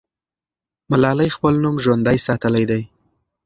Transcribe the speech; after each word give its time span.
ملالۍ 0.91 1.29
خپل 1.35 1.53
نوم 1.63 1.75
ژوندی 1.83 2.17
ساتلی 2.25 2.63
دی. 2.69 2.81